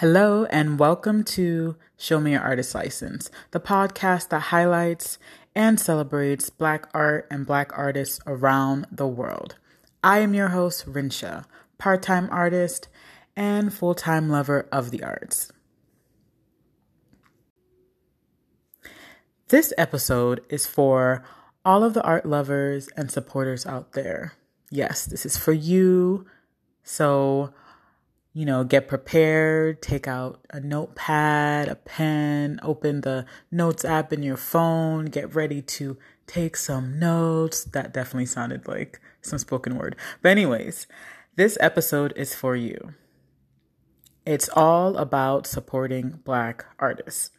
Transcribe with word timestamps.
Hello, 0.00 0.46
and 0.46 0.78
welcome 0.78 1.22
to 1.24 1.76
Show 1.98 2.20
Me 2.20 2.30
Your 2.30 2.40
Artist 2.40 2.74
License, 2.74 3.30
the 3.50 3.60
podcast 3.60 4.30
that 4.30 4.44
highlights 4.44 5.18
and 5.54 5.78
celebrates 5.78 6.48
Black 6.48 6.88
art 6.94 7.26
and 7.30 7.44
Black 7.44 7.76
artists 7.76 8.18
around 8.26 8.86
the 8.90 9.06
world. 9.06 9.56
I 10.02 10.20
am 10.20 10.32
your 10.32 10.48
host, 10.48 10.86
Rinsha, 10.86 11.44
part 11.76 12.02
time 12.02 12.30
artist 12.32 12.88
and 13.36 13.74
full 13.74 13.94
time 13.94 14.30
lover 14.30 14.66
of 14.72 14.90
the 14.90 15.02
arts. 15.02 15.52
This 19.48 19.74
episode 19.76 20.40
is 20.48 20.66
for 20.66 21.22
all 21.62 21.84
of 21.84 21.92
the 21.92 22.02
art 22.04 22.24
lovers 22.24 22.88
and 22.96 23.10
supporters 23.10 23.66
out 23.66 23.92
there. 23.92 24.32
Yes, 24.70 25.04
this 25.04 25.26
is 25.26 25.36
for 25.36 25.52
you. 25.52 26.24
So, 26.82 27.52
you 28.32 28.44
know, 28.44 28.62
get 28.62 28.86
prepared, 28.86 29.82
take 29.82 30.06
out 30.06 30.40
a 30.50 30.60
notepad, 30.60 31.68
a 31.68 31.74
pen, 31.74 32.60
open 32.62 33.00
the 33.00 33.26
notes 33.50 33.84
app 33.84 34.12
in 34.12 34.22
your 34.22 34.36
phone, 34.36 35.06
get 35.06 35.34
ready 35.34 35.60
to 35.60 35.98
take 36.26 36.56
some 36.56 36.98
notes. 36.98 37.64
That 37.64 37.92
definitely 37.92 38.26
sounded 38.26 38.68
like 38.68 39.00
some 39.20 39.38
spoken 39.38 39.76
word. 39.76 39.96
But, 40.22 40.30
anyways, 40.30 40.86
this 41.34 41.58
episode 41.60 42.12
is 42.16 42.34
for 42.34 42.54
you. 42.54 42.94
It's 44.24 44.48
all 44.50 44.96
about 44.96 45.46
supporting 45.46 46.20
Black 46.24 46.66
artists. 46.78 47.30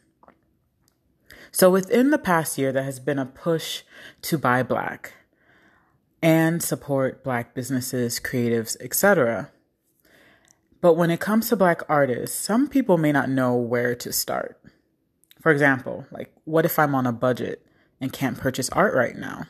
So, 1.50 1.70
within 1.70 2.10
the 2.10 2.18
past 2.18 2.58
year, 2.58 2.72
there 2.72 2.82
has 2.82 3.00
been 3.00 3.18
a 3.18 3.26
push 3.26 3.82
to 4.22 4.36
buy 4.36 4.62
Black 4.62 5.14
and 6.20 6.62
support 6.62 7.24
Black 7.24 7.54
businesses, 7.54 8.20
creatives, 8.20 8.76
etc. 8.80 9.50
But 10.82 10.94
when 10.94 11.12
it 11.12 11.20
comes 11.20 11.48
to 11.48 11.56
Black 11.56 11.80
artists, 11.88 12.36
some 12.36 12.68
people 12.68 12.98
may 12.98 13.12
not 13.12 13.30
know 13.30 13.54
where 13.54 13.94
to 13.94 14.12
start. 14.12 14.60
For 15.40 15.52
example, 15.52 16.06
like, 16.10 16.32
what 16.44 16.64
if 16.66 16.76
I'm 16.78 16.94
on 16.96 17.06
a 17.06 17.12
budget 17.12 17.64
and 18.00 18.12
can't 18.12 18.36
purchase 18.36 18.68
art 18.70 18.92
right 18.92 19.16
now? 19.16 19.44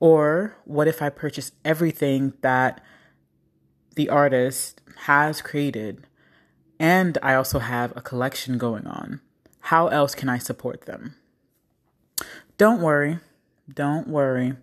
Or 0.00 0.56
what 0.64 0.88
if 0.88 1.02
I 1.02 1.10
purchase 1.10 1.52
everything 1.66 2.32
that 2.40 2.82
the 3.94 4.08
artist 4.08 4.80
has 5.04 5.42
created 5.42 6.06
and 6.78 7.18
I 7.22 7.34
also 7.34 7.58
have 7.58 7.92
a 7.94 8.00
collection 8.00 8.56
going 8.56 8.86
on? 8.86 9.20
How 9.60 9.88
else 9.88 10.14
can 10.14 10.30
I 10.30 10.38
support 10.38 10.86
them? 10.86 11.16
Don't 12.56 12.80
worry. 12.80 13.18
Don't 13.70 14.08
worry. 14.08 14.54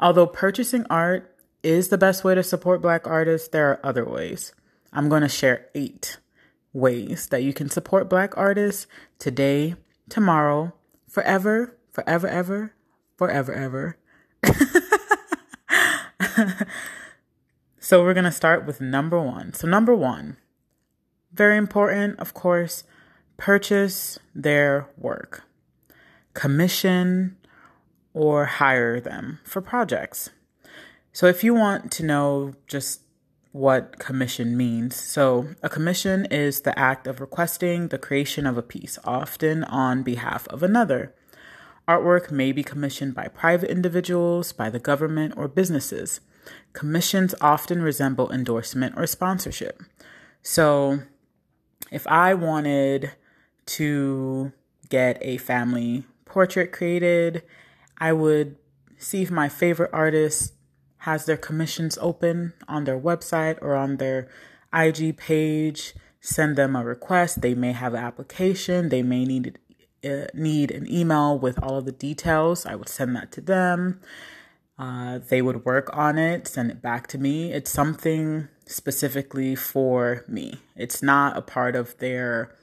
Although 0.00 0.26
purchasing 0.26 0.86
art 0.88 1.36
is 1.62 1.88
the 1.88 1.98
best 1.98 2.24
way 2.24 2.34
to 2.34 2.42
support 2.42 2.80
Black 2.80 3.06
artists, 3.06 3.48
there 3.48 3.70
are 3.70 3.80
other 3.84 4.06
ways. 4.06 4.52
I'm 4.96 5.08
going 5.10 5.20
to 5.20 5.28
share 5.28 5.66
eight 5.74 6.16
ways 6.72 7.26
that 7.26 7.42
you 7.42 7.52
can 7.52 7.68
support 7.68 8.08
Black 8.08 8.34
artists 8.34 8.86
today, 9.18 9.74
tomorrow, 10.08 10.72
forever, 11.06 11.76
forever, 11.90 12.26
ever, 12.26 12.72
forever, 13.18 13.52
ever. 13.52 13.98
so 17.78 18.02
we're 18.02 18.14
going 18.14 18.24
to 18.24 18.32
start 18.32 18.64
with 18.64 18.80
number 18.80 19.20
one. 19.20 19.52
So, 19.52 19.68
number 19.68 19.94
one, 19.94 20.38
very 21.30 21.58
important, 21.58 22.18
of 22.18 22.32
course, 22.32 22.84
purchase 23.36 24.18
their 24.34 24.88
work, 24.96 25.44
commission 26.32 27.36
or 28.14 28.46
hire 28.46 28.98
them 28.98 29.40
for 29.44 29.60
projects. 29.60 30.30
So, 31.12 31.26
if 31.26 31.44
you 31.44 31.52
want 31.52 31.92
to 31.92 32.02
know 32.02 32.54
just 32.66 33.02
what 33.56 33.98
commission 33.98 34.54
means. 34.54 34.94
So, 34.94 35.48
a 35.62 35.70
commission 35.70 36.26
is 36.26 36.60
the 36.60 36.78
act 36.78 37.06
of 37.06 37.20
requesting 37.20 37.88
the 37.88 37.96
creation 37.98 38.46
of 38.46 38.58
a 38.58 38.62
piece, 38.62 38.98
often 39.04 39.64
on 39.64 40.02
behalf 40.02 40.46
of 40.48 40.62
another. 40.62 41.14
Artwork 41.88 42.30
may 42.30 42.52
be 42.52 42.62
commissioned 42.62 43.14
by 43.14 43.28
private 43.28 43.70
individuals, 43.70 44.52
by 44.52 44.68
the 44.68 44.78
government, 44.78 45.34
or 45.38 45.48
businesses. 45.48 46.20
Commissions 46.74 47.34
often 47.40 47.80
resemble 47.80 48.30
endorsement 48.30 48.94
or 48.94 49.06
sponsorship. 49.06 49.82
So, 50.42 51.00
if 51.90 52.06
I 52.06 52.34
wanted 52.34 53.12
to 53.66 54.52
get 54.90 55.16
a 55.22 55.38
family 55.38 56.04
portrait 56.26 56.72
created, 56.72 57.42
I 57.96 58.12
would 58.12 58.56
see 58.98 59.22
if 59.22 59.30
my 59.30 59.48
favorite 59.48 59.90
artist 59.94 60.52
has 61.06 61.24
their 61.24 61.36
commissions 61.36 61.96
open 62.00 62.52
on 62.66 62.82
their 62.82 62.98
website 62.98 63.56
or 63.62 63.76
on 63.76 63.98
their 63.98 64.28
IG 64.74 65.16
page. 65.16 65.94
Send 66.20 66.56
them 66.56 66.74
a 66.74 66.84
request. 66.84 67.42
They 67.42 67.54
may 67.54 67.70
have 67.70 67.94
an 67.94 68.02
application. 68.02 68.88
They 68.88 69.02
may 69.02 69.24
need 69.24 69.56
uh, 70.04 70.26
need 70.34 70.72
an 70.72 70.90
email 70.92 71.38
with 71.38 71.62
all 71.62 71.76
of 71.78 71.84
the 71.84 71.92
details. 71.92 72.66
I 72.66 72.74
would 72.74 72.88
send 72.88 73.14
that 73.14 73.30
to 73.32 73.40
them. 73.40 74.00
Uh, 74.78 75.20
they 75.30 75.40
would 75.40 75.64
work 75.64 75.88
on 75.96 76.18
it, 76.18 76.48
send 76.48 76.70
it 76.70 76.82
back 76.82 77.06
to 77.06 77.18
me. 77.18 77.52
It's 77.52 77.70
something 77.70 78.48
specifically 78.66 79.54
for 79.54 80.24
me. 80.28 80.60
It's 80.74 81.02
not 81.02 81.36
a 81.36 81.40
part 81.40 81.76
of 81.76 81.96
their 81.98 82.54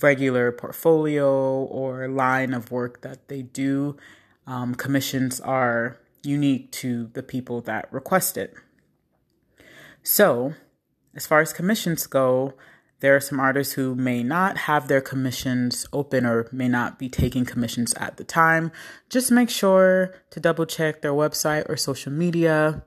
regular 0.00 0.52
portfolio 0.52 1.64
or 1.64 2.08
line 2.08 2.54
of 2.54 2.70
work 2.70 3.02
that 3.02 3.28
they 3.28 3.42
do. 3.42 3.96
Um, 4.46 4.74
commissions 4.74 5.40
are 5.40 5.98
unique 6.26 6.70
to 6.72 7.10
the 7.14 7.22
people 7.22 7.60
that 7.62 7.92
request 7.92 8.36
it. 8.36 8.54
So, 10.02 10.54
as 11.14 11.26
far 11.26 11.40
as 11.40 11.52
commissions 11.52 12.06
go, 12.06 12.54
there 13.00 13.14
are 13.14 13.20
some 13.20 13.40
artists 13.40 13.74
who 13.74 13.94
may 13.94 14.22
not 14.22 14.56
have 14.58 14.88
their 14.88 15.00
commissions 15.00 15.86
open 15.92 16.24
or 16.24 16.48
may 16.50 16.68
not 16.68 16.98
be 16.98 17.08
taking 17.08 17.44
commissions 17.44 17.92
at 17.94 18.16
the 18.16 18.24
time. 18.24 18.72
Just 19.10 19.30
make 19.30 19.50
sure 19.50 20.14
to 20.30 20.40
double 20.40 20.64
check 20.64 21.02
their 21.02 21.12
website 21.12 21.68
or 21.68 21.76
social 21.76 22.12
media. 22.12 22.84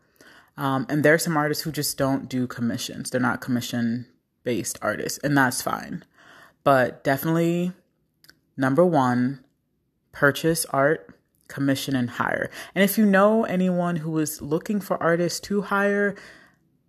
Um, 0.58 0.88
and 0.90 1.04
there 1.06 1.14
are 1.14 1.20
some 1.20 1.38
artists 1.38 1.64
who 1.64 1.72
just 1.72 1.98
don't 1.98 2.28
do 2.28 2.48
commissions, 2.48 3.10
they're 3.10 3.22
not 3.22 3.40
commission 3.40 4.08
based 4.44 4.80
artists, 4.82 5.20
and 5.20 5.38
that's 5.38 5.62
fine. 5.62 6.04
But 6.64 7.04
definitely, 7.04 7.72
number 8.58 8.86
one, 8.86 9.44
purchase 10.12 10.66
art 10.66 11.16
commission 11.50 11.96
and 11.96 12.12
hire. 12.12 12.50
And 12.74 12.84
if 12.84 12.98
you 12.98 13.06
know 13.06 13.44
anyone 13.44 13.98
who 13.98 14.18
is 14.20 14.42
looking 14.42 14.80
for 14.80 15.02
artists 15.04 15.42
to 15.42 15.64
hire, 15.64 16.16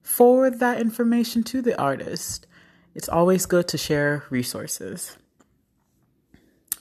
forward 0.03 0.61
that 0.61 0.81
information 0.81 1.43
to 1.45 1.61
the 1.63 1.79
artist. 1.81 2.47
It's 2.95 3.09
always 3.09 3.47
good 3.47 3.69
to 3.69 3.79
share 3.79 4.25
resources. 4.31 5.17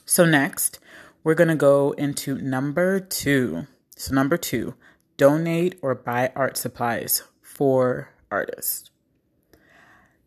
So, 0.04 0.24
next, 0.24 0.80
we're 1.22 1.34
going 1.34 1.48
to 1.48 1.54
go 1.54 1.92
into 1.92 2.36
number 2.38 2.98
two. 3.00 3.66
So, 3.96 4.14
number 4.14 4.36
two, 4.36 4.74
donate 5.16 5.78
or 5.82 5.94
buy 5.94 6.32
art 6.34 6.56
supplies 6.56 7.22
for 7.42 8.10
artists. 8.30 8.89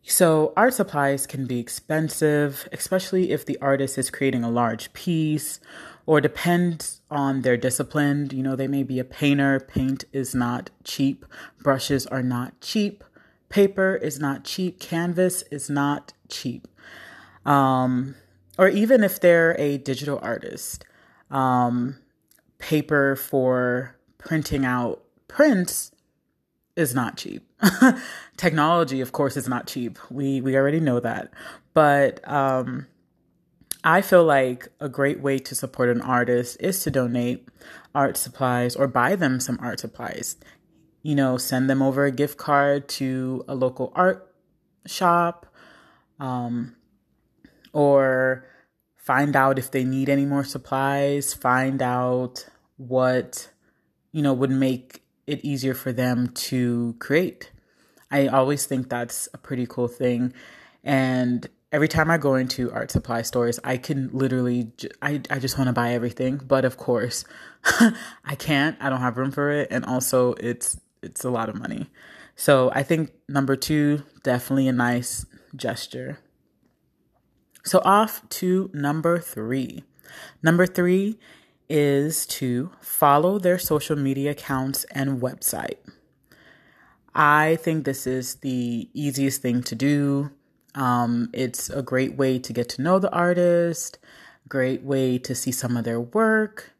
So, 0.06 0.52
art 0.54 0.74
supplies 0.74 1.26
can 1.26 1.46
be 1.46 1.58
expensive, 1.58 2.68
especially 2.72 3.30
if 3.30 3.46
the 3.46 3.58
artist 3.60 3.96
is 3.96 4.10
creating 4.10 4.44
a 4.44 4.50
large 4.50 4.92
piece 4.92 5.60
or 6.04 6.20
depends 6.20 7.00
on 7.10 7.40
their 7.40 7.56
discipline. 7.56 8.28
You 8.30 8.42
know, 8.42 8.54
they 8.54 8.68
may 8.68 8.82
be 8.82 8.98
a 8.98 9.04
painter. 9.04 9.60
Paint 9.60 10.04
is 10.12 10.34
not 10.34 10.68
cheap. 10.84 11.24
Brushes 11.62 12.06
are 12.06 12.22
not 12.22 12.60
cheap. 12.60 13.02
Paper 13.48 13.96
is 13.96 14.20
not 14.20 14.44
cheap. 14.44 14.78
Canvas 14.78 15.42
is 15.50 15.70
not 15.70 16.12
cheap. 16.28 16.68
Um, 17.46 18.14
or 18.58 18.68
even 18.68 19.02
if 19.02 19.18
they're 19.18 19.58
a 19.58 19.78
digital 19.78 20.18
artist, 20.22 20.84
um, 21.30 21.96
paper 22.58 23.16
for 23.16 23.96
printing 24.18 24.66
out 24.66 25.02
prints 25.28 25.92
is 26.76 26.94
not 26.94 27.16
cheap. 27.16 27.46
Technology, 28.36 29.00
of 29.00 29.12
course, 29.12 29.36
is 29.36 29.48
not 29.48 29.66
cheap. 29.66 29.98
We 30.10 30.40
we 30.40 30.56
already 30.56 30.80
know 30.80 31.00
that. 31.00 31.32
But 31.72 32.26
um, 32.28 32.86
I 33.82 34.00
feel 34.00 34.24
like 34.24 34.68
a 34.80 34.88
great 34.88 35.20
way 35.20 35.38
to 35.40 35.54
support 35.54 35.88
an 35.88 36.00
artist 36.00 36.56
is 36.60 36.82
to 36.84 36.90
donate 36.90 37.48
art 37.94 38.16
supplies 38.16 38.76
or 38.76 38.88
buy 38.88 39.16
them 39.16 39.40
some 39.40 39.58
art 39.60 39.80
supplies. 39.80 40.36
You 41.02 41.14
know, 41.14 41.36
send 41.36 41.68
them 41.68 41.82
over 41.82 42.04
a 42.04 42.10
gift 42.10 42.38
card 42.38 42.88
to 43.00 43.44
a 43.46 43.54
local 43.54 43.92
art 43.94 44.34
shop 44.86 45.46
um, 46.18 46.76
or 47.72 48.46
find 48.96 49.36
out 49.36 49.58
if 49.58 49.70
they 49.70 49.84
need 49.84 50.08
any 50.08 50.24
more 50.24 50.44
supplies, 50.44 51.34
find 51.34 51.82
out 51.82 52.46
what, 52.78 53.50
you 54.12 54.22
know, 54.22 54.32
would 54.32 54.50
make 54.50 55.03
it 55.26 55.44
easier 55.44 55.74
for 55.74 55.92
them 55.92 56.28
to 56.28 56.96
create. 56.98 57.50
I 58.10 58.26
always 58.28 58.66
think 58.66 58.88
that's 58.88 59.28
a 59.34 59.38
pretty 59.38 59.66
cool 59.66 59.88
thing. 59.88 60.32
And 60.82 61.48
every 61.72 61.88
time 61.88 62.10
I 62.10 62.18
go 62.18 62.34
into 62.34 62.70
art 62.72 62.90
supply 62.90 63.22
stores, 63.22 63.58
I 63.64 63.76
can 63.76 64.10
literally, 64.12 64.72
I, 65.02 65.20
I 65.30 65.38
just 65.38 65.58
want 65.58 65.68
to 65.68 65.72
buy 65.72 65.92
everything. 65.92 66.36
But 66.36 66.64
of 66.64 66.76
course, 66.76 67.24
I 67.64 68.34
can't. 68.36 68.76
I 68.80 68.90
don't 68.90 69.00
have 69.00 69.16
room 69.16 69.30
for 69.30 69.50
it. 69.50 69.68
And 69.70 69.84
also, 69.84 70.34
it's, 70.34 70.78
it's 71.02 71.24
a 71.24 71.30
lot 71.30 71.48
of 71.48 71.56
money. 71.56 71.90
So 72.36 72.70
I 72.74 72.82
think 72.82 73.12
number 73.28 73.56
two, 73.56 74.02
definitely 74.22 74.68
a 74.68 74.72
nice 74.72 75.26
gesture. 75.56 76.18
So, 77.64 77.80
off 77.82 78.28
to 78.28 78.70
number 78.74 79.18
three. 79.18 79.84
Number 80.42 80.66
three 80.66 81.18
is 81.74 82.24
to 82.24 82.70
follow 82.80 83.36
their 83.36 83.58
social 83.58 83.96
media 83.96 84.30
accounts 84.30 84.84
and 84.92 85.20
website. 85.20 85.78
I 87.16 87.56
think 87.56 87.84
this 87.84 88.06
is 88.06 88.36
the 88.36 88.88
easiest 88.94 89.42
thing 89.42 89.60
to 89.64 89.74
do. 89.74 90.30
Um, 90.76 91.30
it's 91.32 91.70
a 91.70 91.82
great 91.82 92.14
way 92.14 92.38
to 92.38 92.52
get 92.52 92.68
to 92.70 92.82
know 92.82 93.00
the 93.00 93.10
artist, 93.10 93.98
great 94.48 94.84
way 94.84 95.18
to 95.18 95.34
see 95.34 95.50
some 95.50 95.76
of 95.76 95.82
their 95.82 96.00
work, 96.00 96.70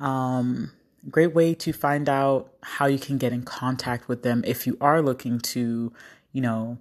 um, 0.00 0.72
great 1.08 1.34
way 1.34 1.54
to 1.54 1.72
find 1.72 2.08
out 2.08 2.52
how 2.64 2.86
you 2.86 2.98
can 2.98 3.18
get 3.18 3.32
in 3.32 3.44
contact 3.44 4.08
with 4.08 4.24
them 4.24 4.42
if 4.44 4.66
you 4.66 4.76
are 4.80 5.00
looking 5.00 5.38
to, 5.38 5.92
you 6.32 6.40
know, 6.40 6.78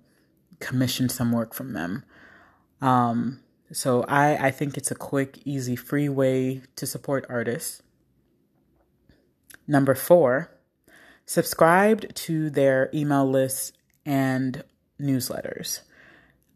commission 0.60 1.10
some 1.10 1.32
work 1.32 1.54
from 1.54 1.74
them. 1.74 2.06
Um, 2.82 3.42
so 3.72 4.04
I, 4.04 4.48
I 4.48 4.52
think 4.52 4.78
it's 4.78 4.92
a 4.92 4.96
quick, 4.96 5.40
easy, 5.46 5.76
free 5.76 6.10
way 6.10 6.62
to 6.76 6.86
support 6.86 7.26
artists. 7.30 7.82
Number 9.68 9.96
four, 9.96 10.52
subscribed 11.26 12.14
to 12.16 12.50
their 12.50 12.90
email 12.94 13.30
lists 13.30 13.72
and 14.06 14.64
newsletters. 15.00 15.82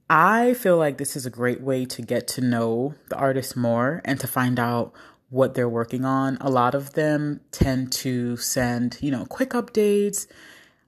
I 0.10 0.54
feel 0.54 0.78
like 0.78 0.98
this 0.98 1.16
is 1.16 1.26
a 1.26 1.32
great 1.32 1.62
way 1.62 1.86
to 1.86 2.02
get 2.02 2.28
to 2.30 2.42
know 2.42 2.96
the 3.10 3.16
artist 3.16 3.56
more 3.56 4.02
and 4.06 4.20
to 4.20 4.28
find 4.28 4.60
out 4.60 4.94
what 5.30 5.56
they're 5.56 5.70
working 5.70 6.06
on. 6.06 6.38
A 6.42 6.50
lot 6.50 6.76
of 6.76 6.94
them 6.94 7.42
tend 7.52 7.92
to 7.94 8.38
send, 8.38 8.98
you 9.02 9.10
know, 9.10 9.26
quick 9.26 9.52
updates. 9.52 10.28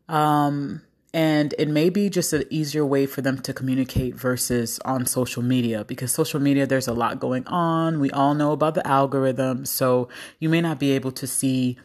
Um, 0.08 0.82
and 1.18 1.56
it 1.58 1.68
may 1.68 1.90
be 1.90 2.12
just 2.12 2.32
an 2.32 2.44
easier 2.52 2.86
way 2.86 3.08
for 3.08 3.24
them 3.24 3.40
to 3.40 3.52
communicate 3.52 4.14
versus 4.14 4.80
on 4.86 5.08
social 5.08 5.42
media 5.42 5.84
because 5.84 6.12
social 6.12 6.40
media, 6.40 6.68
there's 6.68 6.88
a 6.88 6.94
lot 6.94 7.20
going 7.20 7.44
on. 7.48 8.00
We 8.00 8.12
all 8.12 8.36
know 8.36 8.52
about 8.52 8.76
the 8.76 8.86
algorithm. 8.86 9.66
So 9.66 10.10
you 10.38 10.48
may 10.48 10.62
not 10.62 10.78
be 10.78 10.92
able 10.92 11.12
to 11.14 11.26
see 11.26 11.80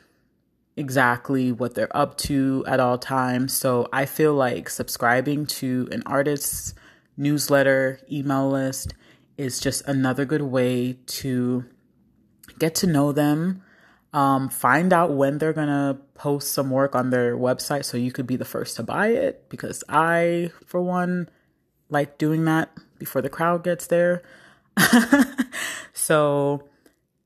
exactly 0.77 1.51
what 1.51 1.75
they're 1.75 1.97
up 1.97 2.19
to 2.19 2.63
at 2.67 2.79
all 2.79 2.99
times. 2.99 3.55
So 3.55 3.89
I 3.91 4.05
feel 4.05 4.35
like 4.35 4.69
subscribing 4.69 5.47
to 5.47 5.89
an 5.91 6.03
artist's 6.05 6.75
newsletter, 7.17 8.01
email 8.13 8.51
list 8.51 8.93
is 9.39 9.59
just 9.61 9.89
another 9.89 10.27
good 10.27 10.43
way 10.43 10.99
to 11.07 11.65
get 12.59 12.75
to 12.75 12.87
know 12.87 13.13
them, 13.13 13.63
um, 14.13 14.49
find 14.49 14.93
out 14.93 15.15
when 15.15 15.39
they're 15.39 15.53
gonna 15.53 15.99
post 16.15 16.53
some 16.53 16.71
work 16.71 16.95
on 16.95 17.11
their 17.11 17.37
website 17.37 17.85
so 17.85 17.97
you 17.97 18.13
could 18.13 18.27
be 18.27 18.37
the 18.37 18.45
first 18.45 18.77
to 18.77 18.83
buy 18.83 19.09
it. 19.09 19.49
Because 19.49 19.83
I, 19.89 20.51
for 20.67 20.81
one, 20.81 21.29
like 21.89 22.19
doing 22.19 22.45
that 22.45 22.71
before 22.99 23.23
the 23.23 23.31
crowd 23.31 23.65
gets 23.65 23.87
there. 23.87 24.23
so 25.93 26.69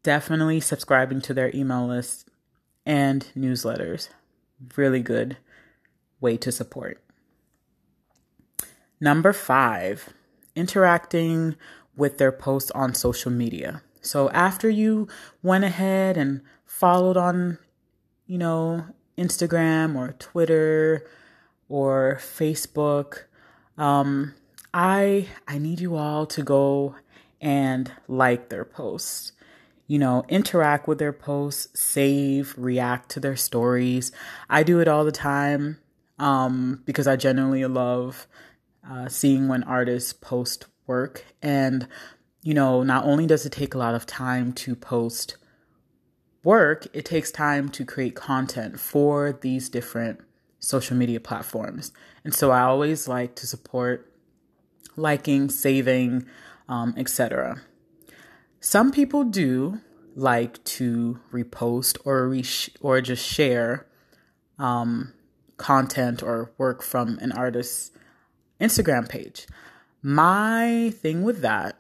definitely 0.03 0.61
subscribing 0.61 1.21
to 1.23 1.35
their 1.35 1.55
email 1.55 1.87
list 1.87 2.29
and 2.85 3.27
newsletters. 3.37 4.09
Really 4.77 5.01
good 5.01 5.37
way 6.21 6.37
to 6.39 6.53
support. 6.53 7.03
Number 9.01 9.33
five, 9.33 10.11
interacting 10.55 11.57
with 11.97 12.19
their 12.19 12.33
posts 12.33 12.71
on 12.71 12.95
social 12.95 13.31
media. 13.31 13.83
So 14.01 14.31
after 14.31 14.71
you 14.71 15.09
went 15.43 15.65
ahead 15.65 16.17
and 16.17 16.41
followed 16.79 17.17
on, 17.17 17.59
you 18.27 18.39
know, 18.39 18.85
Instagram 19.17 19.97
or 19.97 20.13
Twitter 20.19 21.09
or 21.69 22.19
Facebook, 22.21 23.25
um, 23.79 24.35
I 24.75 25.29
I 25.49 25.59
need 25.59 25.81
you 25.81 25.97
all 25.97 26.27
to 26.27 26.43
go 26.43 26.97
and 27.41 27.91
like 28.09 28.49
their 28.49 28.65
posts 28.65 29.33
you 29.89 29.99
know, 29.99 30.25
interact 30.29 30.89
with 30.89 30.99
their 30.99 31.13
posts, 31.13 31.69
save, 31.81 32.55
react 32.59 33.09
to 33.11 33.21
their 33.21 33.37
stories. 33.37 34.11
I 34.51 34.63
do 34.63 34.81
it 34.81 34.89
all 34.89 35.05
the 35.05 35.13
time 35.13 35.79
um, 36.19 36.83
because 36.85 37.07
I 37.07 37.17
genuinely 37.17 37.65
love 37.67 38.27
uh, 38.89 39.09
seeing 39.09 39.49
when 39.49 39.63
artists 39.63 40.13
post 40.13 40.67
work. 40.87 41.25
And, 41.41 41.87
you 42.43 42.53
know, 42.53 42.83
not 42.83 43.05
only 43.05 43.27
does 43.27 43.47
it 43.47 43.53
take 43.53 43.75
a 43.75 43.79
lot 43.79 43.95
of 43.95 44.07
time 44.07 44.53
to 44.55 44.75
post 44.75 45.37
work, 46.47 46.87
it 46.93 47.05
takes 47.05 47.33
time 47.33 47.69
to 47.69 47.85
create 47.85 48.15
content 48.15 48.79
for 48.79 49.37
these 49.43 49.69
different 49.69 50.21
social 50.61 50.97
media 50.97 51.19
platforms. 51.19 51.93
And 52.25 52.33
so 52.33 52.53
I 52.53 52.63
always 52.63 53.09
like 53.09 53.35
to 53.37 53.49
support 53.49 54.11
liking, 54.95 55.51
saving, 55.51 56.25
um, 56.69 56.95
etc. 56.97 57.63
Some 58.61 58.93
people 58.93 59.25
do 59.25 59.81
like 60.15 60.63
to 60.65 61.19
repost 61.33 61.99
or 62.05 62.29
re- 62.29 62.45
or 62.81 63.01
just 63.01 63.27
share 63.27 63.87
um, 64.57 65.13
content 65.57 66.23
or 66.23 66.53
work 66.59 66.81
from 66.81 67.19
an 67.21 67.33
artist's 67.33 67.91
Instagram 68.61 69.09
page. 69.09 69.49
My 70.01 70.93
thing 70.95 71.25
with 71.25 71.41
that, 71.41 71.77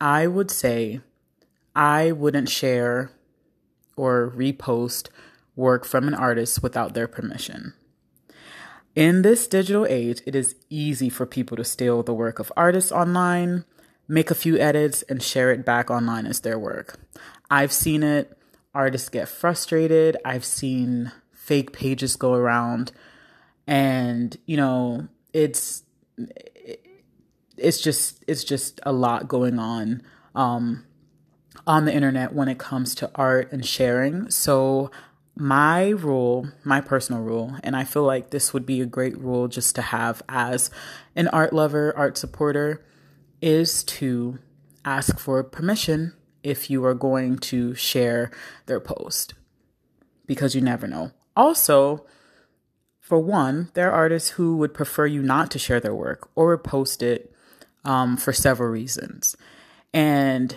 I 0.00 0.26
would 0.26 0.50
say 0.50 1.00
I 1.74 2.12
wouldn't 2.12 2.50
share 2.50 3.10
or 4.00 4.32
repost 4.36 5.08
work 5.56 5.84
from 5.84 6.08
an 6.08 6.14
artist 6.14 6.62
without 6.62 6.94
their 6.94 7.08
permission. 7.08 7.74
In 8.94 9.22
this 9.22 9.46
digital 9.46 9.86
age, 9.86 10.20
it 10.26 10.34
is 10.34 10.56
easy 10.68 11.08
for 11.08 11.26
people 11.26 11.56
to 11.56 11.64
steal 11.64 12.02
the 12.02 12.14
work 12.14 12.38
of 12.38 12.52
artists 12.56 12.90
online 12.90 13.64
make 14.10 14.30
a 14.30 14.34
few 14.34 14.58
edits, 14.58 15.02
and 15.02 15.22
share 15.22 15.52
it 15.52 15.64
back 15.64 15.88
online 15.88 16.26
as 16.26 16.40
their 16.40 16.58
work. 16.58 16.98
I've 17.48 17.72
seen 17.72 18.02
it. 18.02 18.36
Artists 18.74 19.08
get 19.08 19.28
frustrated. 19.28 20.16
I've 20.24 20.44
seen 20.44 21.12
fake 21.32 21.72
pages 21.72 22.16
go 22.16 22.34
around, 22.34 22.90
and 23.68 24.36
you 24.46 24.56
know, 24.56 25.08
it's 25.32 25.84
it's 27.56 27.80
just 27.80 28.24
it's 28.26 28.42
just 28.42 28.80
a 28.82 28.92
lot 28.92 29.28
going 29.28 29.60
on 29.60 30.02
um, 30.34 30.84
on 31.66 31.84
the 31.84 31.94
internet 31.94 32.32
when 32.32 32.48
it 32.48 32.58
comes 32.58 32.94
to 32.96 33.10
art 33.14 33.52
and 33.52 33.64
sharing. 33.66 34.30
So 34.30 34.90
my 35.36 35.88
rule, 35.90 36.48
my 36.64 36.80
personal 36.80 37.22
rule, 37.22 37.56
and 37.62 37.76
I 37.76 37.84
feel 37.84 38.04
like 38.04 38.30
this 38.30 38.52
would 38.52 38.66
be 38.66 38.80
a 38.80 38.86
great 38.86 39.16
rule 39.18 39.48
just 39.48 39.74
to 39.76 39.82
have 39.82 40.22
as 40.28 40.70
an 41.16 41.28
art 41.28 41.52
lover, 41.52 41.96
art 41.96 42.18
supporter, 42.18 42.84
is 43.40 43.84
to 43.84 44.38
ask 44.84 45.18
for 45.18 45.42
permission 45.42 46.14
if 46.42 46.70
you 46.70 46.84
are 46.84 46.94
going 46.94 47.38
to 47.38 47.74
share 47.74 48.30
their 48.66 48.80
post 48.80 49.34
because 50.26 50.54
you 50.54 50.60
never 50.60 50.86
know. 50.86 51.10
Also, 51.36 52.06
for 52.98 53.18
one, 53.18 53.70
there 53.74 53.90
are 53.90 53.94
artists 53.94 54.30
who 54.30 54.56
would 54.58 54.72
prefer 54.74 55.06
you 55.06 55.22
not 55.22 55.50
to 55.50 55.58
share 55.58 55.80
their 55.80 55.94
work 55.94 56.30
or 56.34 56.56
post 56.56 57.02
it 57.02 57.34
um, 57.84 58.16
for 58.16 58.32
several 58.32 58.68
reasons. 58.68 59.36
And 59.92 60.56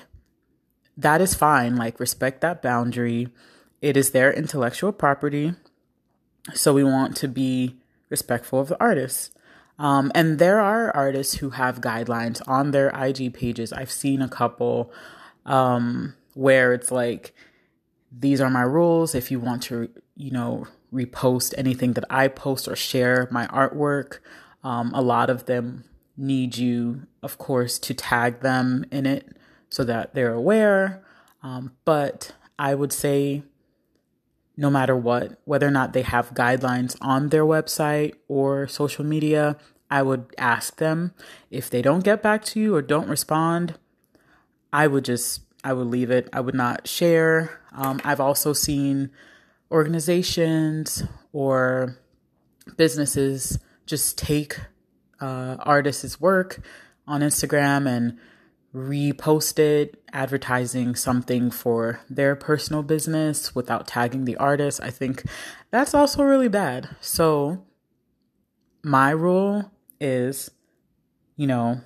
that 0.97 1.21
is 1.21 1.35
fine. 1.35 1.75
Like, 1.75 1.99
respect 1.99 2.41
that 2.41 2.61
boundary. 2.61 3.29
It 3.81 3.97
is 3.97 4.11
their 4.11 4.31
intellectual 4.31 4.91
property. 4.91 5.53
So 6.53 6.73
we 6.73 6.83
want 6.83 7.15
to 7.17 7.27
be 7.27 7.77
respectful 8.09 8.59
of 8.59 8.67
the 8.67 8.79
artists. 8.79 9.31
Um, 9.79 10.11
and 10.13 10.37
there 10.37 10.59
are 10.59 10.95
artists 10.95 11.35
who 11.35 11.51
have 11.51 11.81
guidelines 11.81 12.41
on 12.47 12.71
their 12.71 12.89
IG 12.89 13.33
pages. 13.33 13.73
I've 13.73 13.91
seen 13.91 14.21
a 14.21 14.29
couple 14.29 14.91
um, 15.45 16.15
where 16.33 16.73
it's 16.73 16.91
like, 16.91 17.33
these 18.11 18.39
are 18.39 18.49
my 18.49 18.61
rules. 18.61 19.15
If 19.15 19.31
you 19.31 19.39
want 19.39 19.63
to, 19.63 19.89
you 20.15 20.31
know, 20.31 20.67
repost 20.93 21.55
anything 21.57 21.93
that 21.93 22.05
I 22.09 22.27
post 22.27 22.67
or 22.67 22.75
share 22.75 23.27
my 23.31 23.47
artwork, 23.47 24.19
um, 24.63 24.93
a 24.93 25.01
lot 25.01 25.31
of 25.31 25.45
them 25.45 25.85
need 26.15 26.55
you, 26.55 27.07
of 27.23 27.39
course, 27.39 27.79
to 27.79 27.93
tag 27.95 28.41
them 28.41 28.85
in 28.91 29.07
it 29.07 29.35
so 29.73 29.83
that 29.83 30.13
they're 30.13 30.35
aware. 30.35 31.03
Um, 31.41 31.71
but 31.83 32.33
I 32.59 32.75
would 32.75 32.93
say, 32.93 33.41
no 34.55 34.69
matter 34.69 34.95
what, 34.95 35.41
whether 35.45 35.67
or 35.67 35.71
not 35.71 35.93
they 35.93 36.03
have 36.03 36.35
guidelines 36.35 36.95
on 37.01 37.29
their 37.29 37.43
website 37.43 38.13
or 38.27 38.67
social 38.67 39.03
media, 39.03 39.57
I 39.89 40.03
would 40.03 40.27
ask 40.37 40.77
them. 40.77 41.15
If 41.49 41.71
they 41.71 41.81
don't 41.81 42.03
get 42.03 42.21
back 42.21 42.45
to 42.45 42.59
you 42.59 42.75
or 42.75 42.83
don't 42.83 43.09
respond, 43.09 43.79
I 44.71 44.85
would 44.85 45.05
just, 45.05 45.41
I 45.63 45.73
would 45.73 45.87
leave 45.87 46.11
it. 46.11 46.29
I 46.31 46.41
would 46.41 46.53
not 46.53 46.87
share. 46.87 47.59
Um, 47.75 47.99
I've 48.03 48.19
also 48.19 48.53
seen 48.53 49.09
organizations 49.71 51.01
or 51.31 51.97
businesses 52.77 53.57
just 53.87 54.19
take 54.19 54.59
uh, 55.19 55.55
artists' 55.61 56.21
work 56.21 56.61
on 57.07 57.21
Instagram 57.21 57.87
and 57.87 58.19
repost 58.73 59.59
it, 59.59 60.03
advertising 60.13 60.95
something 60.95 61.51
for 61.51 61.99
their 62.09 62.35
personal 62.35 62.81
business 62.83 63.53
without 63.53 63.87
tagging 63.87 64.25
the 64.25 64.37
artist. 64.37 64.81
I 64.81 64.89
think 64.89 65.23
that's 65.71 65.93
also 65.93 66.23
really 66.23 66.47
bad. 66.47 66.89
So, 66.99 67.65
my 68.83 69.11
rule 69.11 69.71
is, 70.01 70.49
you 71.35 71.47
know, 71.47 71.81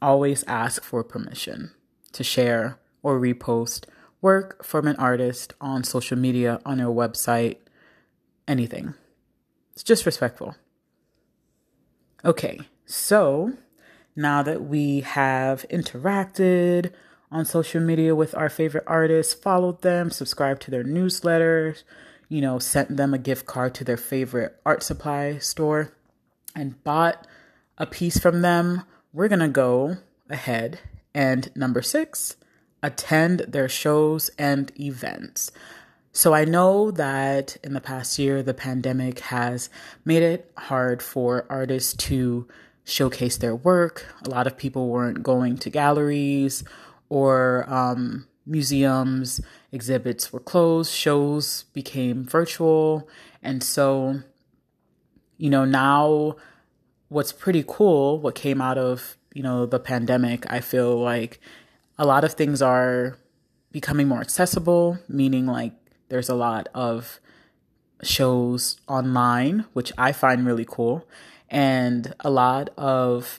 always 0.00 0.44
ask 0.46 0.82
for 0.82 1.02
permission 1.02 1.72
to 2.12 2.22
share 2.22 2.78
or 3.02 3.18
repost 3.18 3.86
work 4.20 4.64
from 4.64 4.86
an 4.86 4.96
artist 4.96 5.52
on 5.60 5.82
social 5.82 6.16
media, 6.16 6.60
on 6.64 6.78
their 6.78 6.86
website, 6.86 7.56
anything. 8.46 8.94
It's 9.72 9.82
just 9.82 10.06
respectful. 10.06 10.54
Okay, 12.24 12.60
so 12.86 13.52
now 14.14 14.42
that 14.42 14.64
we 14.64 15.00
have 15.00 15.64
interacted 15.70 16.92
on 17.30 17.44
social 17.44 17.80
media 17.80 18.14
with 18.14 18.34
our 18.34 18.48
favorite 18.48 18.84
artists, 18.86 19.32
followed 19.32 19.82
them, 19.82 20.10
subscribed 20.10 20.62
to 20.62 20.70
their 20.70 20.84
newsletters, 20.84 21.82
you 22.28 22.40
know, 22.40 22.58
sent 22.58 22.96
them 22.96 23.14
a 23.14 23.18
gift 23.18 23.46
card 23.46 23.74
to 23.74 23.84
their 23.84 23.96
favorite 23.96 24.58
art 24.66 24.82
supply 24.82 25.38
store, 25.38 25.92
and 26.54 26.82
bought 26.84 27.26
a 27.78 27.86
piece 27.86 28.18
from 28.18 28.42
them, 28.42 28.82
we're 29.12 29.28
gonna 29.28 29.48
go 29.48 29.96
ahead 30.28 30.78
and 31.14 31.50
number 31.54 31.82
six, 31.82 32.36
attend 32.82 33.40
their 33.40 33.68
shows 33.68 34.30
and 34.38 34.72
events. 34.78 35.50
So 36.12 36.34
I 36.34 36.44
know 36.44 36.90
that 36.90 37.56
in 37.64 37.72
the 37.72 37.80
past 37.80 38.18
year, 38.18 38.42
the 38.42 38.52
pandemic 38.52 39.20
has 39.20 39.70
made 40.04 40.22
it 40.22 40.52
hard 40.56 41.02
for 41.02 41.46
artists 41.48 41.94
to 42.08 42.46
showcase 42.84 43.36
their 43.36 43.54
work. 43.54 44.06
A 44.24 44.30
lot 44.30 44.46
of 44.46 44.56
people 44.56 44.88
weren't 44.88 45.22
going 45.22 45.56
to 45.58 45.70
galleries 45.70 46.64
or 47.08 47.64
um, 47.68 48.26
museums, 48.46 49.40
exhibits 49.70 50.32
were 50.32 50.40
closed, 50.40 50.92
shows 50.92 51.64
became 51.72 52.24
virtual. 52.24 53.08
And 53.42 53.62
so, 53.62 54.20
you 55.36 55.50
know, 55.50 55.64
now 55.64 56.36
what's 57.08 57.32
pretty 57.32 57.64
cool, 57.66 58.18
what 58.18 58.34
came 58.34 58.60
out 58.60 58.78
of, 58.78 59.16
you 59.34 59.42
know, 59.42 59.66
the 59.66 59.78
pandemic, 59.78 60.44
I 60.50 60.60
feel 60.60 60.96
like 60.96 61.40
a 61.98 62.06
lot 62.06 62.24
of 62.24 62.32
things 62.32 62.62
are 62.62 63.18
becoming 63.70 64.08
more 64.08 64.20
accessible, 64.20 64.98
meaning 65.08 65.46
like 65.46 65.72
there's 66.08 66.28
a 66.28 66.34
lot 66.34 66.68
of 66.74 67.20
shows 68.02 68.76
online, 68.88 69.64
which 69.72 69.92
I 69.96 70.12
find 70.12 70.46
really 70.46 70.66
cool. 70.68 71.06
And 71.52 72.14
a 72.20 72.30
lot 72.30 72.70
of 72.78 73.38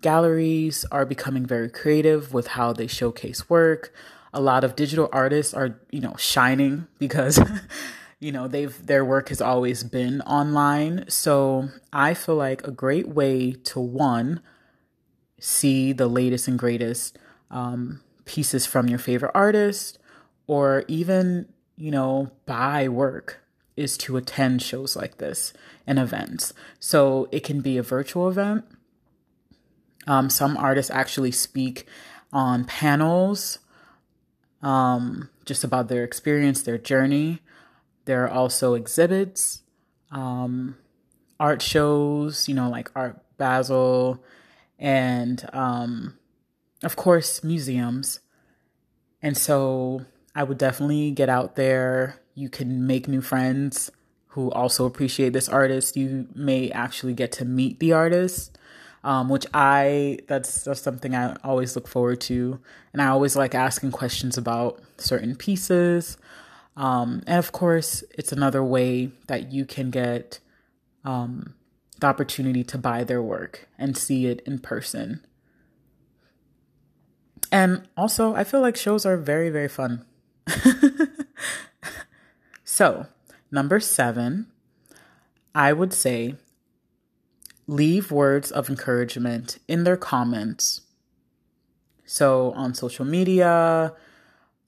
galleries 0.00 0.86
are 0.92 1.04
becoming 1.04 1.44
very 1.44 1.68
creative 1.68 2.32
with 2.32 2.46
how 2.48 2.72
they 2.72 2.86
showcase 2.86 3.50
work. 3.50 3.92
A 4.32 4.40
lot 4.40 4.62
of 4.62 4.76
digital 4.76 5.08
artists 5.12 5.52
are, 5.52 5.80
you 5.90 6.00
know, 6.00 6.14
shining 6.16 6.86
because 6.98 7.40
you 8.20 8.32
know, 8.32 8.46
they've 8.46 8.86
their 8.86 9.04
work 9.04 9.28
has 9.28 9.40
always 9.40 9.82
been 9.82 10.20
online. 10.22 11.04
So, 11.08 11.68
I 11.92 12.14
feel 12.14 12.36
like 12.36 12.66
a 12.66 12.70
great 12.70 13.08
way 13.08 13.52
to 13.52 13.80
one 13.80 14.40
see 15.40 15.92
the 15.92 16.08
latest 16.08 16.48
and 16.48 16.58
greatest 16.58 17.18
um, 17.50 18.00
pieces 18.24 18.66
from 18.66 18.88
your 18.88 18.98
favorite 18.98 19.32
artist 19.34 19.98
or 20.46 20.84
even, 20.88 21.48
you 21.76 21.90
know, 21.90 22.30
buy 22.46 22.88
work 22.88 23.40
is 23.78 23.96
to 23.98 24.16
attend 24.16 24.60
shows 24.60 24.96
like 24.96 25.18
this 25.18 25.52
and 25.86 25.98
events. 25.98 26.52
So 26.80 27.28
it 27.30 27.44
can 27.44 27.60
be 27.60 27.78
a 27.78 27.82
virtual 27.82 28.28
event. 28.28 28.64
Um, 30.06 30.28
some 30.30 30.56
artists 30.56 30.90
actually 30.90 31.32
speak 31.32 31.86
on 32.32 32.64
panels 32.64 33.58
um, 34.62 35.30
just 35.44 35.64
about 35.64 35.88
their 35.88 36.04
experience, 36.04 36.62
their 36.62 36.78
journey. 36.78 37.40
There 38.04 38.24
are 38.24 38.30
also 38.30 38.74
exhibits, 38.74 39.62
um, 40.10 40.76
art 41.38 41.62
shows, 41.62 42.48
you 42.48 42.54
know, 42.54 42.68
like 42.68 42.90
Art 42.96 43.22
Basel, 43.36 44.22
and 44.78 45.48
um, 45.52 46.18
of 46.82 46.96
course, 46.96 47.44
museums. 47.44 48.20
And 49.22 49.36
so 49.36 50.06
I 50.34 50.42
would 50.42 50.58
definitely 50.58 51.10
get 51.10 51.28
out 51.28 51.56
there 51.56 52.20
you 52.38 52.48
can 52.48 52.86
make 52.86 53.08
new 53.08 53.20
friends 53.20 53.90
who 54.28 54.50
also 54.52 54.86
appreciate 54.86 55.32
this 55.32 55.48
artist. 55.48 55.96
You 55.96 56.28
may 56.34 56.70
actually 56.70 57.14
get 57.14 57.32
to 57.32 57.44
meet 57.44 57.80
the 57.80 57.92
artist, 57.92 58.56
um, 59.02 59.28
which 59.28 59.46
I 59.52 60.18
that's 60.28 60.64
that's 60.64 60.80
something 60.80 61.14
I 61.14 61.36
always 61.42 61.74
look 61.74 61.88
forward 61.88 62.20
to, 62.22 62.60
and 62.92 63.02
I 63.02 63.08
always 63.08 63.34
like 63.36 63.54
asking 63.54 63.92
questions 63.92 64.38
about 64.38 64.80
certain 64.96 65.34
pieces. 65.34 66.16
Um, 66.76 67.22
and 67.26 67.38
of 67.38 67.50
course, 67.50 68.04
it's 68.16 68.30
another 68.30 68.62
way 68.62 69.10
that 69.26 69.50
you 69.50 69.64
can 69.64 69.90
get 69.90 70.38
um, 71.04 71.54
the 71.98 72.06
opportunity 72.06 72.62
to 72.62 72.78
buy 72.78 73.02
their 73.02 73.20
work 73.20 73.68
and 73.76 73.96
see 73.96 74.26
it 74.26 74.40
in 74.46 74.60
person. 74.60 75.26
And 77.50 77.88
also, 77.96 78.34
I 78.34 78.44
feel 78.44 78.60
like 78.60 78.76
shows 78.76 79.04
are 79.04 79.16
very, 79.16 79.50
very 79.50 79.68
fun. 79.68 80.04
So, 82.78 83.06
number 83.50 83.80
seven, 83.80 84.46
I 85.52 85.72
would 85.72 85.92
say 85.92 86.36
leave 87.66 88.12
words 88.12 88.52
of 88.52 88.70
encouragement 88.70 89.58
in 89.66 89.82
their 89.82 89.96
comments. 89.96 90.82
So, 92.04 92.52
on 92.52 92.74
social 92.74 93.04
media, 93.04 93.94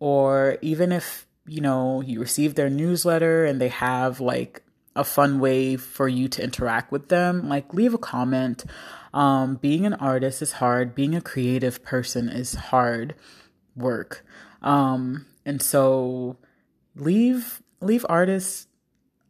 or 0.00 0.58
even 0.60 0.90
if 0.90 1.28
you 1.46 1.60
know 1.60 2.00
you 2.00 2.18
receive 2.18 2.56
their 2.56 2.68
newsletter 2.68 3.44
and 3.44 3.60
they 3.60 3.68
have 3.68 4.18
like 4.18 4.64
a 4.96 5.04
fun 5.04 5.38
way 5.38 5.76
for 5.76 6.08
you 6.08 6.26
to 6.30 6.42
interact 6.42 6.90
with 6.90 7.10
them, 7.10 7.48
like 7.48 7.72
leave 7.72 7.94
a 7.94 7.98
comment. 7.98 8.64
Um, 9.14 9.54
being 9.54 9.86
an 9.86 9.94
artist 9.94 10.42
is 10.42 10.58
hard, 10.58 10.96
being 10.96 11.14
a 11.14 11.20
creative 11.20 11.84
person 11.84 12.28
is 12.28 12.54
hard 12.54 13.14
work. 13.76 14.26
Um, 14.62 15.26
and 15.46 15.62
so, 15.62 16.38
leave 16.96 17.62
leave 17.80 18.04
artists 18.08 18.66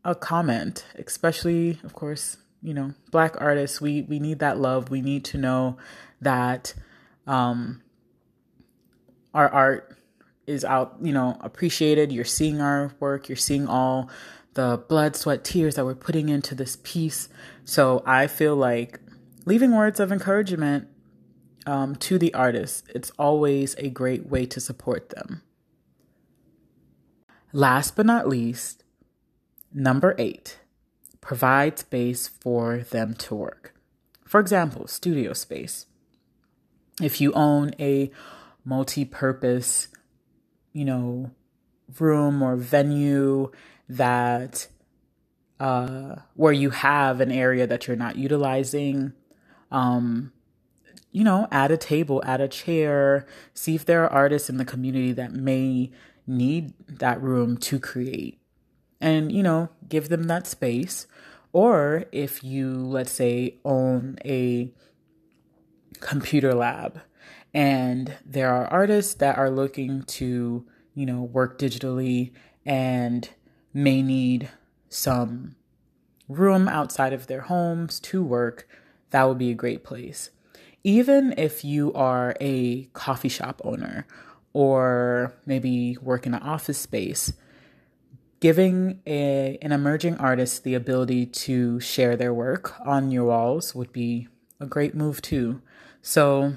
a 0.05 0.15
comment, 0.15 0.85
especially, 0.97 1.79
of 1.85 1.93
course, 1.95 2.39
you 2.63 2.75
know, 2.75 2.95
black 3.11 3.41
artists. 3.41 3.81
We 3.81 4.03
we 4.03 4.19
need 4.19 4.39
that 4.41 4.59
love. 4.59 4.91
We 4.91 5.01
need 5.01 5.25
to 5.27 5.39
know 5.39 5.77
that 6.21 6.75
um, 7.27 7.83
our 9.35 9.49
art 9.49 9.97
is 10.47 10.65
out, 10.65 10.97
you 11.01 11.13
know, 11.13 11.37
appreciated. 11.41 12.13
You're 12.13 12.25
seeing 12.25 12.61
our 12.61 12.93
work. 12.99 13.29
You're 13.29 13.37
seeing 13.37 13.67
all 13.67 14.11
the 14.55 14.83
blood, 14.89 15.17
sweat, 15.17 15.45
tears 15.45 15.77
that 15.77 15.85
we're 15.85 15.95
putting 15.95 16.29
into 16.29 16.55
this 16.55 16.79
piece. 16.83 17.29
So 17.65 18.03
I 18.05 18.27
feel 18.27 18.57
like 18.57 19.01
leaving 19.45 19.75
words 19.75 20.01
of 20.01 20.11
encouragement 20.11 20.89
um, 21.67 21.95
to 21.97 22.19
the 22.19 22.35
artists. 22.35 22.83
It's 22.95 23.13
always 23.19 23.77
a 23.79 23.89
great 23.91 24.27
way 24.27 24.47
to 24.47 24.61
support 24.61 25.11
them. 25.11 25.43
Last 27.53 27.97
but 27.97 28.07
not 28.07 28.29
least, 28.29 28.85
number 29.73 30.15
eight, 30.19 30.59
provide 31.21 31.79
space 31.79 32.29
for 32.29 32.79
them 32.79 33.15
to 33.15 33.35
work. 33.35 33.75
For 34.25 34.41
example, 34.41 34.87
studio 34.87 35.33
space. 35.33 35.87
If 37.03 37.21
you 37.21 37.33
own 37.33 37.73
a 37.81 38.11
multi 38.65 39.05
purpose, 39.05 39.89
you 40.73 40.85
know, 40.85 41.33
room 41.99 42.43
or 42.43 42.55
venue 42.57 43.51
that 43.89 44.69
uh, 45.59 46.17
where 46.35 46.53
you 46.53 46.71
have 46.71 47.21
an 47.21 47.33
area 47.33 47.67
that 47.67 47.87
you're 47.87 47.97
not 47.97 48.17
utilizing, 48.17 49.13
um, 49.73 50.33
you 51.13 51.25
know, 51.25 51.49
add 51.51 51.71
a 51.71 51.77
table, 51.77 52.23
add 52.25 52.41
a 52.41 52.49
chair, 52.49 53.27
see 53.53 53.75
if 53.75 53.85
there 53.85 54.05
are 54.05 54.13
artists 54.13 54.49
in 54.49 54.59
the 54.59 54.65
community 54.65 55.13
that 55.13 55.33
may 55.33 55.91
need 56.31 56.73
that 56.89 57.21
room 57.21 57.57
to 57.59 57.79
create 57.79 58.41
and, 59.01 59.33
you 59.33 59.43
know, 59.43 59.71
give 59.89 60.09
them 60.09 60.25
that 60.25 60.47
space. 60.47 61.07
Or 61.53 62.05
if 62.13 62.45
you, 62.45 62.73
let's 62.75 63.13
say, 63.13 63.57
own 63.65 64.19
a 64.25 64.73
computer 66.01 66.55
lab 66.55 67.01
and 67.53 68.15
there 68.25 68.53
are 68.55 68.67
artists 68.69 69.15
that 69.15 69.37
are 69.37 69.51
looking 69.51 70.03
to, 70.05 70.65
you 70.95 71.07
know, 71.07 71.23
work 71.23 71.59
digitally 71.59 72.33
and 72.65 73.29
may 73.75 74.03
need 74.03 74.51
some 74.89 75.57
room 76.29 76.69
outside 76.69 77.13
of 77.13 77.27
their 77.27 77.43
homes 77.43 77.99
to 78.01 78.23
work, 78.23 78.69
that 79.11 79.25
would 79.25 79.39
be 79.39 79.51
a 79.51 79.55
great 79.55 79.83
place. 79.83 80.31
Even 80.85 81.35
if 81.37 81.65
you 81.65 81.93
are 81.93 82.37
a 82.41 82.85
coffee 82.93 83.29
shop 83.29 83.61
owner 83.65 84.07
or 84.53 85.35
maybe 85.47 85.97
work 86.03 86.27
in 86.27 86.35
an 86.35 86.43
office 86.43 86.79
space, 86.79 87.33
giving 88.41 89.01
a, 89.07 89.59
an 89.63 89.73
emerging 89.73 90.17
artist 90.17 90.65
the 90.65 90.75
ability 90.75 91.27
to 91.27 91.79
share 91.81 92.17
their 92.17 92.35
work 92.35 92.75
on 92.85 93.11
your 93.11 93.25
walls 93.25 93.75
would 93.75 93.93
be 93.93 94.29
a 94.59 94.67
great 94.67 94.95
move 94.95 95.23
too. 95.23 95.63
So, 96.03 96.55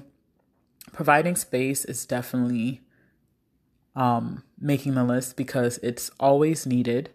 providing 0.91 1.35
space 1.35 1.85
is 1.85 2.05
definitely 2.05 2.81
um, 3.95 4.43
making 4.59 4.95
the 4.95 5.03
list 5.03 5.35
because 5.35 5.77
it's 5.83 6.09
always 6.19 6.65
needed 6.65 7.09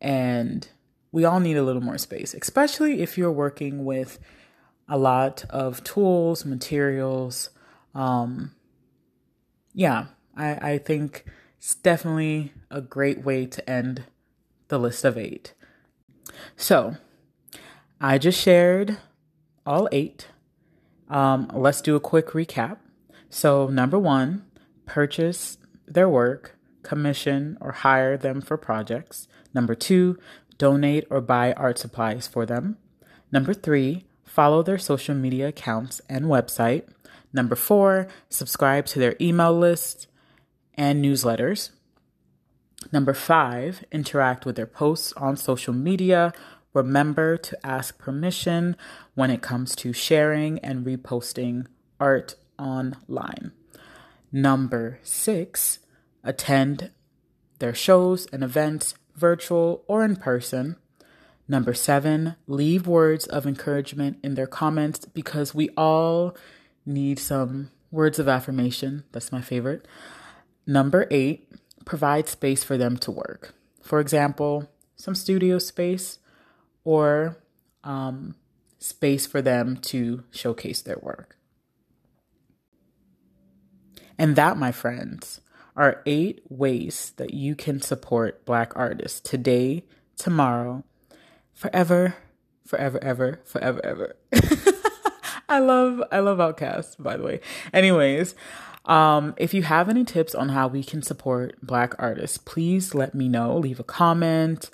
and 0.00 0.68
we 1.12 1.24
all 1.24 1.40
need 1.40 1.56
a 1.56 1.62
little 1.62 1.82
more 1.82 1.98
space, 1.98 2.34
especially 2.34 3.00
if 3.00 3.16
you're 3.16 3.32
working 3.32 3.84
with 3.84 4.18
a 4.88 4.98
lot 4.98 5.44
of 5.50 5.82
tools, 5.84 6.44
materials, 6.44 7.50
Um, 7.94 8.52
yeah, 9.76 10.06
I, 10.34 10.72
I 10.72 10.78
think 10.78 11.26
it's 11.58 11.74
definitely 11.74 12.54
a 12.70 12.80
great 12.80 13.22
way 13.24 13.44
to 13.44 13.70
end 13.70 14.04
the 14.68 14.78
list 14.78 15.04
of 15.04 15.18
eight. 15.18 15.52
So 16.56 16.96
I 18.00 18.16
just 18.16 18.40
shared 18.40 18.96
all 19.66 19.86
eight. 19.92 20.28
Um, 21.08 21.50
let's 21.52 21.82
do 21.82 21.94
a 21.94 22.00
quick 22.00 22.28
recap. 22.28 22.78
So, 23.28 23.66
number 23.66 23.98
one, 23.98 24.46
purchase 24.86 25.58
their 25.86 26.08
work, 26.08 26.56
commission 26.82 27.58
or 27.60 27.72
hire 27.72 28.16
them 28.16 28.40
for 28.40 28.56
projects. 28.56 29.28
Number 29.52 29.74
two, 29.74 30.18
donate 30.56 31.06
or 31.10 31.20
buy 31.20 31.52
art 31.52 31.78
supplies 31.78 32.26
for 32.26 32.46
them. 32.46 32.78
Number 33.30 33.52
three, 33.52 34.06
follow 34.24 34.62
their 34.62 34.78
social 34.78 35.14
media 35.14 35.48
accounts 35.48 36.00
and 36.08 36.26
website. 36.26 36.84
Number 37.36 37.54
four, 37.54 38.08
subscribe 38.30 38.86
to 38.86 38.98
their 38.98 39.14
email 39.20 39.52
list 39.52 40.06
and 40.72 41.04
newsletters. 41.04 41.68
Number 42.90 43.12
five, 43.12 43.84
interact 43.92 44.46
with 44.46 44.56
their 44.56 44.66
posts 44.66 45.12
on 45.18 45.36
social 45.36 45.74
media. 45.74 46.32
Remember 46.72 47.36
to 47.36 47.66
ask 47.66 47.98
permission 47.98 48.74
when 49.14 49.30
it 49.30 49.42
comes 49.42 49.76
to 49.76 49.92
sharing 49.92 50.58
and 50.60 50.86
reposting 50.86 51.66
art 52.00 52.36
online. 52.58 53.52
Number 54.32 54.98
six, 55.02 55.80
attend 56.24 56.90
their 57.58 57.74
shows 57.74 58.28
and 58.32 58.42
events, 58.42 58.94
virtual 59.14 59.84
or 59.86 60.02
in 60.02 60.16
person. 60.16 60.76
Number 61.46 61.74
seven, 61.74 62.36
leave 62.46 62.86
words 62.86 63.26
of 63.26 63.46
encouragement 63.46 64.20
in 64.22 64.36
their 64.36 64.46
comments 64.46 65.04
because 65.04 65.54
we 65.54 65.68
all 65.76 66.34
need 66.86 67.18
some 67.18 67.70
words 67.90 68.18
of 68.18 68.28
affirmation. 68.28 69.04
That's 69.12 69.32
my 69.32 69.40
favorite. 69.40 69.86
Number 70.66 71.06
eight, 71.10 71.52
provide 71.84 72.28
space 72.28 72.64
for 72.64 72.78
them 72.78 72.96
to 72.98 73.10
work. 73.10 73.54
For 73.82 74.00
example, 74.00 74.70
some 74.96 75.14
studio 75.14 75.58
space 75.58 76.18
or 76.84 77.38
um, 77.84 78.34
space 78.78 79.26
for 79.26 79.42
them 79.42 79.76
to 79.76 80.24
showcase 80.30 80.82
their 80.82 80.98
work. 81.00 81.36
And 84.18 84.34
that, 84.36 84.56
my 84.56 84.72
friends, 84.72 85.40
are 85.76 86.02
eight 86.06 86.40
ways 86.48 87.12
that 87.16 87.34
you 87.34 87.54
can 87.54 87.82
support 87.82 88.44
Black 88.46 88.72
artists 88.74 89.20
today, 89.20 89.84
tomorrow, 90.16 90.84
forever, 91.52 92.16
forever, 92.66 92.98
ever, 93.02 93.40
forever, 93.44 93.80
ever. 93.84 94.16
I 95.48 95.58
love 95.60 96.02
I 96.10 96.20
love 96.20 96.38
OutKast, 96.38 97.02
by 97.02 97.16
the 97.16 97.22
way. 97.22 97.40
Anyways, 97.72 98.34
um, 98.84 99.34
if 99.36 99.54
you 99.54 99.62
have 99.62 99.88
any 99.88 100.04
tips 100.04 100.34
on 100.34 100.50
how 100.50 100.68
we 100.68 100.82
can 100.82 101.02
support 101.02 101.60
Black 101.62 101.94
artists, 101.98 102.38
please 102.38 102.94
let 102.94 103.14
me 103.14 103.28
know. 103.28 103.56
Leave 103.56 103.80
a 103.80 103.84
comment 103.84 104.70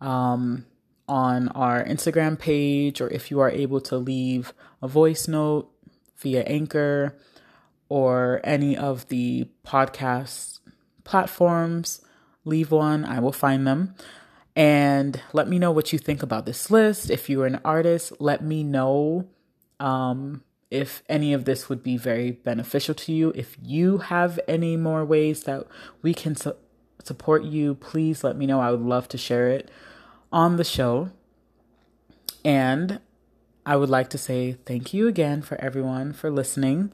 um, 0.00 0.66
on 1.08 1.48
our 1.48 1.84
Instagram 1.84 2.38
page, 2.38 3.00
or 3.00 3.08
if 3.08 3.30
you 3.30 3.40
are 3.40 3.50
able 3.50 3.80
to 3.82 3.96
leave 3.96 4.52
a 4.82 4.88
voice 4.88 5.28
note 5.28 5.70
via 6.16 6.42
Anchor 6.42 7.16
or 7.88 8.40
any 8.44 8.76
of 8.76 9.08
the 9.08 9.48
podcast 9.66 10.60
platforms, 11.04 12.00
leave 12.44 12.70
one. 12.70 13.04
I 13.04 13.20
will 13.20 13.32
find 13.32 13.66
them. 13.66 13.94
And 14.56 15.20
let 15.32 15.48
me 15.48 15.58
know 15.58 15.72
what 15.72 15.92
you 15.92 15.98
think 15.98 16.22
about 16.22 16.46
this 16.46 16.70
list. 16.70 17.10
If 17.10 17.28
you're 17.28 17.46
an 17.46 17.60
artist, 17.64 18.12
let 18.20 18.42
me 18.42 18.62
know 18.62 19.28
um, 19.80 20.42
if 20.70 21.02
any 21.08 21.32
of 21.32 21.44
this 21.44 21.68
would 21.68 21.82
be 21.82 21.96
very 21.96 22.32
beneficial 22.32 22.94
to 22.94 23.12
you. 23.12 23.32
If 23.34 23.56
you 23.62 23.98
have 23.98 24.40
any 24.48 24.76
more 24.76 25.04
ways 25.04 25.44
that 25.44 25.66
we 26.02 26.14
can 26.14 26.34
su- 26.34 26.56
support 27.02 27.44
you, 27.44 27.74
please 27.76 28.24
let 28.24 28.36
me 28.36 28.46
know. 28.46 28.60
I 28.60 28.70
would 28.70 28.80
love 28.80 29.08
to 29.08 29.18
share 29.18 29.48
it 29.48 29.70
on 30.32 30.56
the 30.56 30.64
show. 30.64 31.10
And 32.44 33.00
I 33.64 33.76
would 33.76 33.88
like 33.88 34.10
to 34.10 34.18
say 34.18 34.56
thank 34.66 34.92
you 34.92 35.06
again 35.08 35.42
for 35.42 35.60
everyone 35.60 36.12
for 36.12 36.30
listening. 36.30 36.92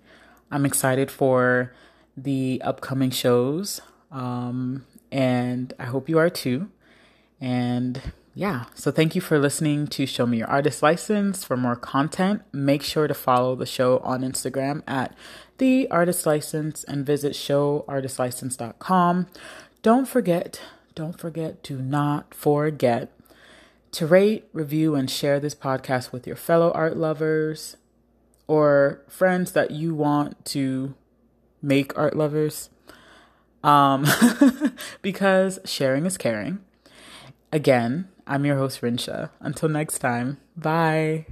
I'm 0.50 0.66
excited 0.66 1.10
for 1.10 1.72
the 2.16 2.60
upcoming 2.62 3.10
shows, 3.10 3.80
um, 4.10 4.84
and 5.10 5.72
I 5.78 5.84
hope 5.84 6.08
you 6.08 6.18
are 6.18 6.30
too. 6.30 6.70
And 7.40 8.12
yeah, 8.40 8.64
so 8.74 8.90
thank 8.90 9.14
you 9.14 9.20
for 9.20 9.38
listening 9.38 9.86
to 9.88 10.06
Show 10.06 10.24
Me 10.24 10.38
Your 10.38 10.48
Artist 10.48 10.82
License. 10.82 11.44
For 11.44 11.58
more 11.58 11.76
content, 11.76 12.40
make 12.54 12.82
sure 12.82 13.06
to 13.06 13.12
follow 13.12 13.54
the 13.54 13.66
show 13.66 13.98
on 13.98 14.22
Instagram 14.22 14.82
at 14.86 15.14
The 15.58 15.86
Artist 15.90 16.24
License 16.24 16.82
and 16.84 17.04
visit 17.04 17.34
showartistlicense.com. 17.34 19.26
Don't 19.82 20.08
forget, 20.08 20.62
don't 20.94 21.20
forget, 21.20 21.62
do 21.62 21.82
not 21.82 22.32
forget 22.32 23.12
to 23.92 24.06
rate, 24.06 24.48
review, 24.54 24.94
and 24.94 25.10
share 25.10 25.38
this 25.38 25.54
podcast 25.54 26.10
with 26.10 26.26
your 26.26 26.36
fellow 26.36 26.72
art 26.72 26.96
lovers 26.96 27.76
or 28.46 29.02
friends 29.06 29.52
that 29.52 29.70
you 29.70 29.94
want 29.94 30.42
to 30.46 30.94
make 31.60 31.94
art 31.98 32.16
lovers. 32.16 32.70
Um, 33.62 34.06
because 35.02 35.58
sharing 35.66 36.06
is 36.06 36.16
caring. 36.16 36.60
Again, 37.52 38.08
I'm 38.26 38.44
your 38.44 38.56
host, 38.56 38.80
Rinsha. 38.80 39.30
Until 39.40 39.68
next 39.68 39.98
time, 39.98 40.38
bye. 40.56 41.26